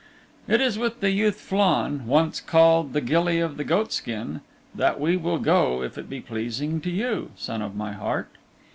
It 0.47 0.61
is 0.61 0.79
with 0.79 0.99
the 0.99 1.11
youth 1.11 1.39
Flann, 1.39 2.07
once 2.07 2.39
called 2.41 2.93
the 2.93 3.01
Gilly 3.01 3.39
of 3.39 3.57
the 3.57 3.63
Goatskin, 3.63 4.41
that 4.73 4.99
we 4.99 5.15
will 5.15 5.37
go 5.37 5.83
if 5.83 5.95
it 5.95 6.09
be 6.09 6.19
pleasing 6.19 6.81
to 6.81 6.89
you, 6.89 7.29
Son 7.35 7.61
of 7.61 7.75
my 7.75 7.91
Heart. 7.91 8.31